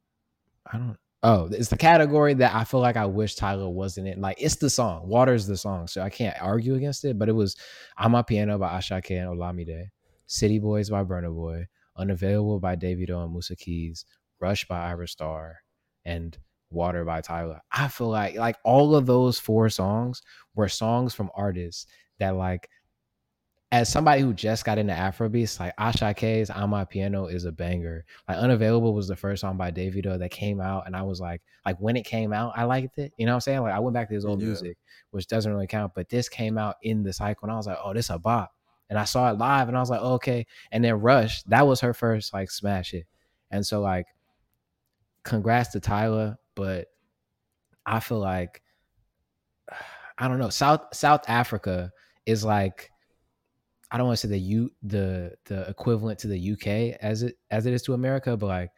[0.65, 4.21] I don't oh, it's the category that I feel like I wish Tyla wasn't in.
[4.21, 5.07] Like it's the song.
[5.07, 5.87] Water's the song.
[5.87, 7.17] So I can't argue against it.
[7.17, 7.55] But it was
[7.99, 9.89] Amapiano by Asake and Olamide,
[10.27, 11.65] City Boys by Burna Boy,
[11.97, 14.05] Unavailable by Davido and Musa Keys,
[14.39, 15.57] Rush by Ayra Starr,
[16.05, 16.37] and
[16.69, 17.61] Water by Tyla.
[17.71, 20.21] I feel like like all of those four songs
[20.53, 21.87] were songs from artists
[22.19, 22.69] that like
[23.71, 28.05] as somebody who just got into Afrobeats, like Asake's "On My Piano" is a banger.
[28.27, 31.41] Like "Unavailable" was the first song by Davido that came out, and I was like,
[31.65, 33.11] like when it came out, I liked it.
[33.17, 33.61] You know what I'm saying?
[33.61, 34.47] Like I went back to his old Yeah.
[34.47, 34.77] music,
[35.11, 37.77] which doesn't really count, but this came out in the cycle, and I was like,
[37.83, 38.53] oh, this a bop.
[38.89, 40.45] And I saw it live, and I was like, oh, okay.
[40.71, 43.07] And then Rush, that was her first like smash hit,
[43.51, 44.05] and so like,
[45.23, 46.87] congrats to Tyla, but
[47.85, 48.61] I feel like
[50.17, 50.49] I don't know.
[50.49, 51.91] South South Africa
[52.25, 52.91] is like
[53.91, 57.37] I don't want to say the U the the equivalent to the UK as it
[57.51, 58.71] as it is to America, but like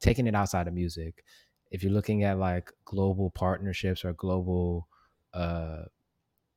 [0.00, 1.24] taking it outside of music.
[1.70, 4.88] If you're looking at like global partnerships or global
[5.32, 5.82] uh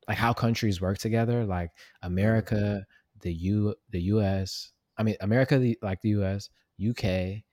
[0.07, 2.85] like how countries work together, like America,
[3.21, 7.43] the U the US, I mean America the like the US, UK,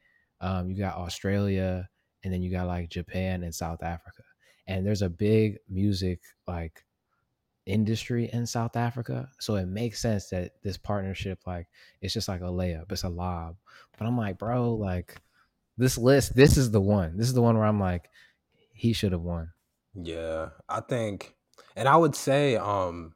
[0.41, 1.89] um, you got Australia,
[2.25, 4.25] and then you got like Japan and South Africa.
[4.67, 6.85] And there's a big music like
[7.67, 9.29] industry in South Africa.
[9.39, 11.67] So it makes sense that this partnership, like,
[12.01, 13.57] it's just like a layup, it's a lob.
[13.99, 15.21] But I'm like, bro, like
[15.77, 17.17] this list, this is the one.
[17.17, 18.09] This is the one where I'm like,
[18.73, 19.51] he should have won.
[19.95, 21.35] Yeah, I think,
[21.77, 23.15] and I would say, um,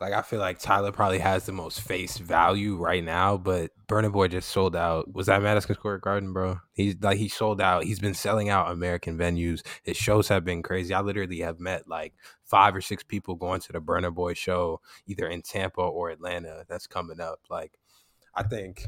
[0.00, 4.12] like I feel like Tyla probably has the most face value right now, but Burna
[4.12, 5.12] Boy just sold out.
[5.14, 6.58] Was that Madison Square Garden, bro?
[6.72, 7.84] He's like he sold out.
[7.84, 9.64] He's been selling out American venues.
[9.82, 10.92] His shows have been crazy.
[10.92, 14.80] I literally have met like five or six people going to the Burna Boy show,
[15.06, 16.64] either in Tampa or Atlanta.
[16.68, 17.40] That's coming up.
[17.48, 17.78] Like,
[18.34, 18.86] I think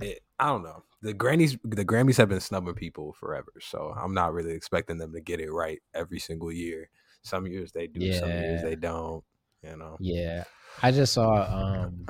[0.00, 0.84] it, I don't know.
[1.02, 5.12] The Grammys the Grammys have been snubbing people forever, so I'm not really expecting them
[5.12, 6.88] to get it right every single year.
[7.20, 9.22] Some years they do, some years they don't.
[9.68, 9.96] You know.
[10.00, 10.44] Yeah.
[10.82, 12.06] I just saw um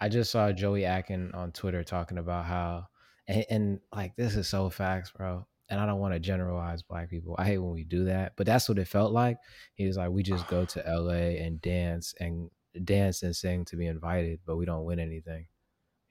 [0.00, 2.86] I just saw Joey Akan on Twitter talking about how
[3.28, 5.46] and, and like this is so facts, bro.
[5.68, 7.34] And I don't want to generalize black people.
[7.38, 9.36] I hate when we do that, but that's what it felt like.
[9.74, 12.50] He was like, we just go to LA and dance and
[12.84, 15.46] dance and sing to be invited, but we don't win anything.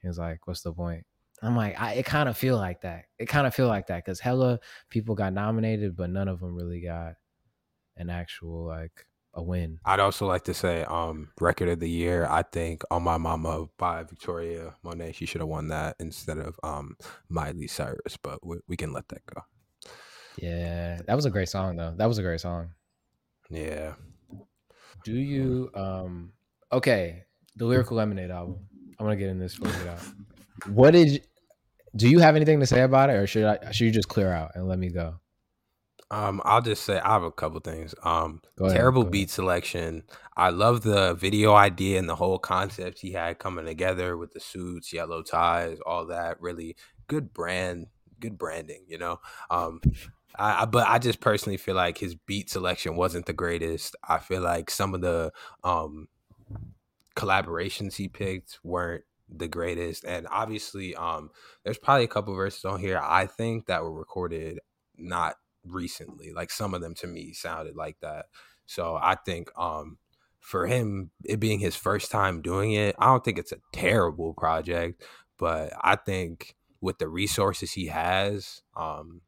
[0.02, 1.04] He was like, what's the point?
[1.42, 3.06] I'm like, I, it kind of feel like that.
[3.18, 4.58] It kind of feel like that because hella
[4.90, 7.14] people got nominated, but none of them really got
[7.96, 9.78] an actual like a win.
[9.84, 12.26] I'd also like to say, um, record of the year.
[12.28, 15.12] I think "On My Mama" by Victoria Monet.
[15.12, 16.96] She should have won that instead of um
[17.28, 19.42] Miley Cyrus, but we, we can let that go.
[20.38, 21.94] Yeah, that was a great song though.
[21.96, 22.70] That was a great song.
[23.50, 23.94] Yeah.
[25.04, 26.32] Do you um
[26.72, 27.24] okay,
[27.56, 28.58] the Lyrical Lemonade album.
[28.98, 30.00] I want to get in this we out.
[30.68, 31.20] What did you,
[31.94, 34.32] do you have anything to say about it or should I should you just clear
[34.32, 35.20] out and let me go?
[36.10, 37.94] Um, I'll just say I have a couple things.
[38.04, 40.04] Um, ahead, terrible beat selection.
[40.36, 44.40] I love the video idea and the whole concept he had coming together with the
[44.40, 46.40] suits, yellow ties, all that.
[46.40, 46.76] Really
[47.08, 47.86] good brand,
[48.20, 48.84] good branding.
[48.86, 49.20] You know.
[49.50, 49.80] Um,
[50.38, 53.96] I, I but I just personally feel like his beat selection wasn't the greatest.
[54.06, 55.32] I feel like some of the
[55.64, 56.06] um
[57.16, 61.30] collaborations he picked weren't the greatest, and obviously, um,
[61.64, 64.60] there's probably a couple verses on here I think that were recorded
[64.96, 65.34] not
[65.70, 66.32] recently.
[66.32, 68.26] Like some of them to me sounded like that.
[68.66, 69.98] So I think um
[70.40, 74.34] for him it being his first time doing it, I don't think it's a terrible
[74.34, 75.02] project,
[75.38, 79.22] but I think with the resources he has, um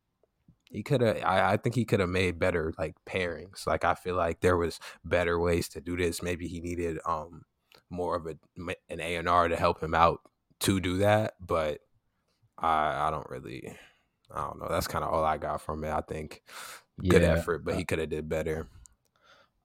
[0.71, 3.67] he could have I, I think he could have made better like pairings.
[3.67, 6.23] Like I feel like there was better ways to do this.
[6.23, 7.43] Maybe he needed um
[7.91, 8.37] more of a
[8.91, 10.21] an A&R to help him out
[10.61, 11.81] to do that, but
[12.59, 13.77] I I don't really
[14.31, 14.69] I don't know.
[14.69, 15.91] That's kind of all I got from it.
[15.91, 16.43] I think
[17.07, 17.23] good Yeah.
[17.23, 18.69] effort, but he could have did better.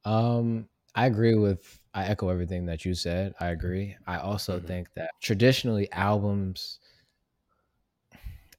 [0.06, 1.80] Um, I agree with.
[1.94, 3.34] I echo everything that you said.
[3.40, 3.96] I agree.
[4.08, 4.60] I also Mhm.
[4.60, 6.80] think that traditionally albums,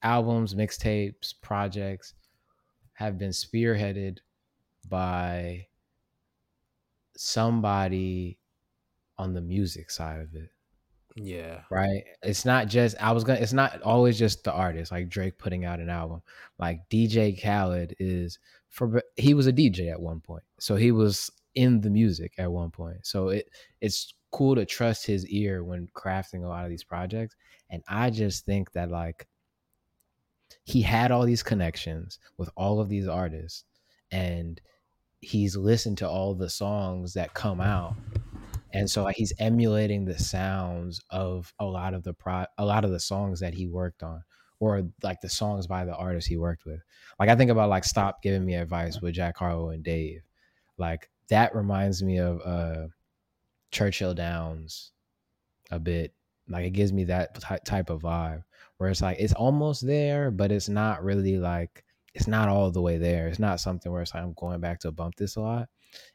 [0.02, 2.14] albums, mixtapes, projects
[2.94, 4.20] have been spearheaded
[4.88, 5.68] by
[7.16, 8.38] somebody
[9.18, 10.50] on the music side of it
[11.16, 11.60] Yeah.
[11.70, 12.04] right?
[12.22, 13.40] It's not just I was gonna.
[13.40, 16.22] It's not always just the artist like Drake putting out an album.
[16.58, 21.30] Like DJ Khaled is for he was a DJ at one point, so he was
[21.54, 23.06] in the music at one point.
[23.06, 23.48] So it
[23.80, 27.36] it's cool to trust his ear when crafting a lot of these projects.
[27.70, 29.28] And I just think that like
[30.64, 33.64] he had all these connections with all of these artists,
[34.10, 34.60] and
[35.20, 37.94] he's listened to all the songs that come out
[38.74, 42.90] and so he's emulating the sounds of a lot of the pro a lot of
[42.90, 44.22] the songs that he worked on
[44.58, 46.80] or like the songs by the artists he worked with.
[47.18, 50.22] Like i think about like stop giving me advice with jack harlow and dave.
[50.76, 52.88] Like that reminds me of uh
[53.70, 54.92] churchill downs
[55.70, 56.12] a bit.
[56.48, 58.42] Like it gives me that ty- type of vibe
[58.78, 62.82] where it's like it's almost there but it's not really like it's not all the
[62.82, 63.28] way there.
[63.28, 65.68] It's not something where it's like i'm going back to bump this a lot.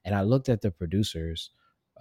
[0.04, 1.52] And i looked at the producers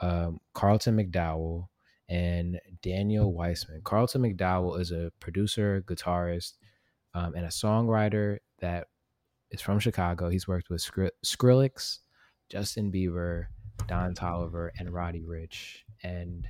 [0.01, 1.69] um, Carlton McDowell
[2.09, 3.83] and Daniel Weissman.
[3.85, 6.55] Carlton McDowell is a producer, guitarist,
[7.15, 8.89] um, and a songwriter that
[9.51, 10.29] is from Chicago.
[10.29, 11.99] He's worked with Skri- Skrillex,
[12.49, 13.47] Justin Bieber,
[13.87, 15.79] Don Toliver, and Roddy Ricch.
[16.03, 16.47] And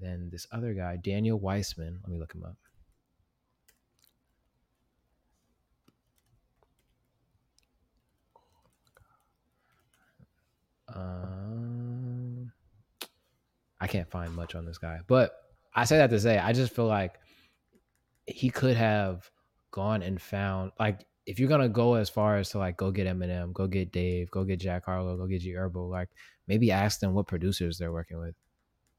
[0.00, 2.00] then this other guy, Daniel Weissman.
[2.02, 2.56] Let me look him up.
[10.94, 11.71] Um,
[13.82, 15.32] I can't find much on this guy, but
[15.74, 17.18] I say that to say I just feel like
[18.26, 19.28] he could have
[19.72, 23.08] gone and found like if you're gonna go as far as to like go get
[23.08, 26.10] Eminem, go get Dave, go get Jack Harlow, go get G Herbo, like
[26.46, 28.36] maybe ask them what producers they're working with.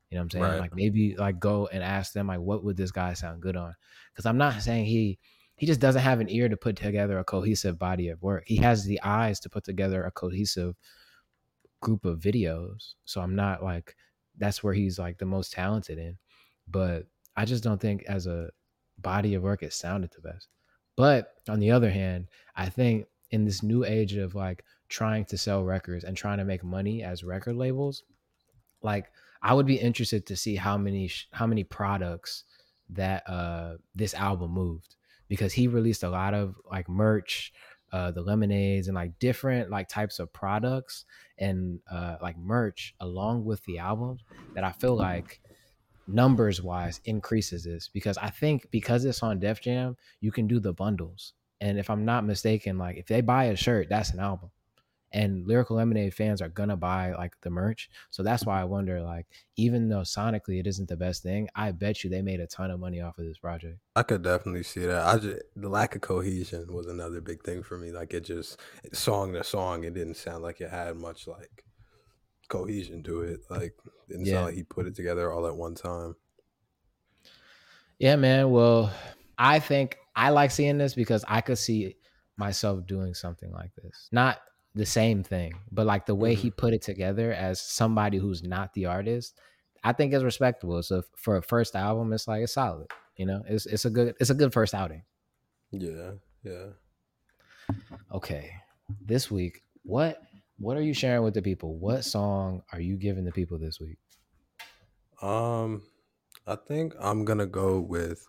[0.10, 0.44] You know what I'm saying?
[0.44, 0.60] Right.
[0.60, 3.74] Like maybe like go and ask them like what would this guy sound good on?
[4.12, 5.18] Because I'm not saying he
[5.56, 8.44] he just doesn't have an ear to put together a cohesive body of work.
[8.48, 10.76] He has the eyes to put together a cohesive
[11.80, 12.96] group of videos.
[13.06, 13.96] So I'm not like
[14.38, 16.18] that's where he's like the most talented in.
[16.68, 18.50] But I just don't think as a
[18.98, 20.48] body of work it sounded the best.
[20.96, 25.38] But on the other hand, I think in this new age of like trying to
[25.38, 28.04] sell records and trying to make money as record labels,
[28.82, 29.12] like
[29.42, 32.44] I would be interested to see how many how many products
[32.90, 34.96] that uh this album moved
[35.28, 37.54] because he released a lot of like merch
[37.94, 41.06] uh, the lemonades and like different like types of products
[41.38, 44.18] and uh, like merch along with the album
[44.56, 45.39] that I feel like
[46.08, 50.60] numbers wise increases this because I think because it's on Def Jam, you can do
[50.60, 51.34] the bundles.
[51.62, 54.50] And if I'm not mistaken, like if they buy a shirt, that's an album.
[55.14, 57.89] And Lyrical Lemonade fans are gonna buy like the merch.
[58.09, 61.72] So that's why I wonder, like, even though sonically it isn't the best thing, I
[61.72, 63.78] bet you they made a ton of money off of this project.
[63.95, 65.05] I could definitely see that.
[65.05, 67.91] I just the lack of cohesion was another big thing for me.
[67.91, 68.59] Like it just
[68.91, 71.64] song to song, it didn't sound like it had much like
[72.49, 73.41] cohesion to it.
[73.49, 74.34] Like it didn't Yeah.
[74.34, 76.16] sound like he put it together all at one time.
[77.99, 78.49] Yeah, man.
[78.51, 78.91] Well,
[79.38, 81.97] I think I like seeing this because I could see
[82.38, 84.09] myself doing something like this.
[84.11, 84.39] Not
[84.76, 88.74] the same thing, but like the way he put it together as somebody who's not
[88.74, 89.40] the artist,
[89.84, 90.82] I think is respectable.
[90.82, 92.88] So for a first album, it's like it's solid.
[93.16, 95.04] You know, it's it's a good it's a good first outing.
[95.72, 96.12] Yeah,
[96.44, 96.70] yeah.
[98.12, 98.52] Okay,
[99.06, 100.22] this week, what
[100.58, 101.76] what are you sharing with the people?
[101.78, 103.98] What song are you giving the people this week?
[105.22, 105.84] Um,
[106.48, 108.26] I think I'm gonna go with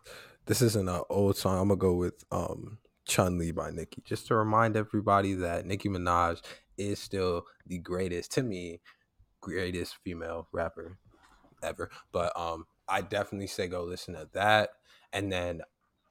[0.46, 1.58] this isn't an old song.
[1.58, 5.88] I'm gonna go with um Chun Li by Nicki, just to remind everybody that Nicki
[5.88, 6.42] Minaj
[6.76, 8.80] is still the greatest to me,
[9.40, 10.98] greatest female rapper
[11.62, 11.90] ever.
[12.12, 14.70] But um, I definitely say go listen to that,
[15.12, 15.62] and then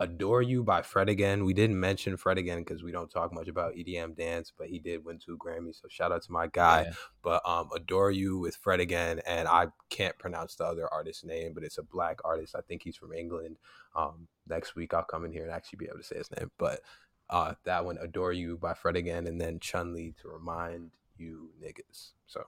[0.04, 1.45] Adore You by Fred again.
[1.45, 4.80] We didn't mention Fred again because we don't talk much about EDM dance, but he
[4.80, 5.82] did win two Grammys.
[5.82, 6.84] So shout out to my guy.
[6.84, 6.93] Yeah.
[7.22, 11.54] But um, Adore You with Fred again, and I can't pronounce the other artist's name,
[11.54, 12.56] but it's a black artist.
[12.56, 13.58] I think he's from England.
[13.95, 16.51] Um, next week I'll come in here and actually be able to say his name.
[16.58, 16.82] But
[17.30, 21.49] uh, that one, Adore You by Fred again, and then Chun Li to remind you
[21.64, 22.12] niggas.
[22.28, 22.43] So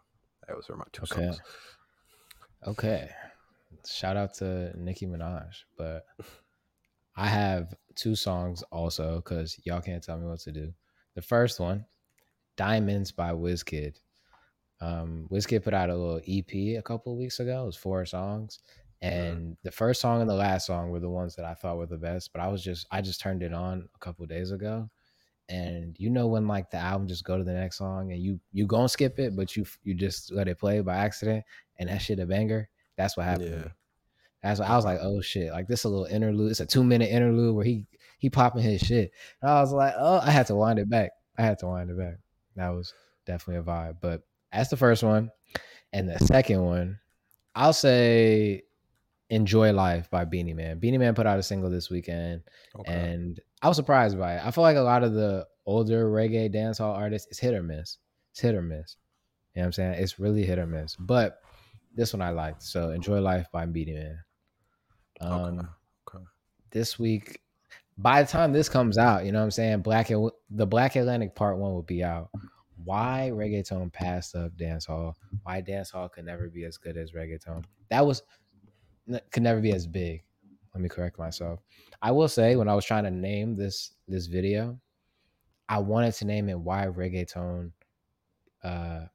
[0.48, 1.26] those are my two Okay.
[1.28, 1.40] songs.
[2.68, 3.10] Okay.
[3.88, 5.64] Shout out to Nicki Minaj.
[5.78, 6.06] But
[7.16, 10.74] I have two songs also because y'all can't tell me what to do.
[11.16, 11.86] The first one,
[12.58, 14.00] Diamonds by Wizkid.
[14.82, 17.64] Um, Wizkid put out a little EP a couple of weeks ago.
[17.64, 18.60] It was four songs.
[19.02, 21.86] And the first song and the last song were the ones that I thought were
[21.86, 22.32] the best.
[22.34, 24.90] But I was just I just turned it on a couple of days ago.
[25.48, 28.40] And you know when like the album just go to the next song and you
[28.52, 31.46] you gonna skip it, but you you just let it play by accident
[31.78, 32.68] and that shit a banger.
[32.98, 33.64] That's what happened.
[33.66, 33.72] Yeah.
[34.46, 34.50] Me.
[34.50, 36.52] That's what I was like, oh shit, like this is a little interlude.
[36.52, 37.86] It's a two minute interlude where he
[38.20, 39.12] he popping his shit.
[39.42, 41.12] And I was like, oh, I had to wind it back.
[41.38, 42.16] I had to wind it back.
[42.56, 42.94] That was
[43.26, 43.98] definitely a vibe.
[44.02, 44.22] But
[44.54, 45.32] that's the first one,
[45.92, 47.00] and the second one,
[47.56, 48.64] I'll say,
[49.30, 50.80] "Enjoy Life" by Beenie Man.
[50.80, 52.42] Beenie Man put out a single this weekend,
[52.80, 52.94] Okay.
[52.94, 54.46] and I was surprised by it.
[54.46, 57.98] I feel like a lot of the older reggae dancehall artists, it's hit or miss.
[58.32, 58.96] It's hit or miss.
[59.56, 59.94] You know what I'm saying?
[60.04, 60.96] It's really hit or miss.
[60.96, 61.40] But
[61.96, 62.64] this one I liked.
[62.64, 64.20] So "Enjoy Life" by Beenie Man.
[65.22, 65.68] Um, okay.
[66.16, 66.26] Okay.
[66.72, 67.40] this week
[67.98, 69.82] by the time this comes out you know what i'm saying?
[69.82, 72.30] Black and the black atlantic part one will be out.
[72.84, 77.14] Why reggaeton passed up dance hall why dance hall could never be as good as
[77.14, 77.64] reggaeton?
[77.90, 78.24] That was
[79.32, 80.24] could never be as big.
[80.74, 81.62] Let me correct myself.
[82.02, 84.80] I will say when i was trying to name this this video
[85.70, 87.72] i wanted to name it why reggaeton
[88.64, 89.06] uh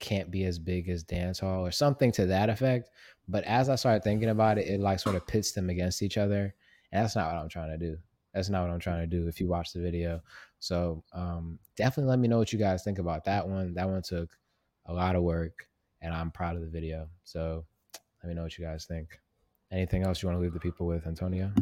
[0.00, 2.90] can't be as big as dance hall or something to that effect
[3.28, 6.16] but as i started thinking about it it like sort of pits them against each
[6.16, 6.54] other
[6.92, 7.98] and that's not what i'm trying to do.
[8.34, 10.20] That's not what i'm trying to do if you watch the video.
[10.58, 13.74] So um definitely let me know what you guys think about that one.
[13.74, 14.30] That one took
[14.86, 15.66] a lot of work
[16.00, 17.08] and i'm proud of the video.
[17.24, 17.64] So
[18.22, 19.18] let me know what you guys think.
[19.70, 21.52] Anything else you want to leave the people with antonio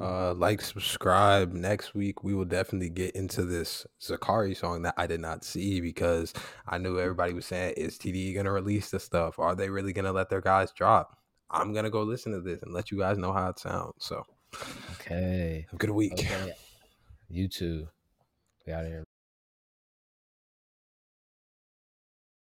[0.00, 1.52] Uh, like, subscribe.
[1.52, 5.80] Next week, we will definitely get into this Zacari song that I did not see
[5.80, 6.32] because
[6.66, 9.38] I knew everybody was saying, "Is TDE gonna release the stuff?
[9.38, 11.18] Are they really gonna let their guys drop?"
[11.50, 13.92] I'm gonna go listen to this and let you guys know how it sounds.
[13.98, 14.24] So,
[14.92, 16.12] okay have a good week.
[16.14, 16.52] okay
[17.28, 17.88] you too
[18.66, 19.04] we out of here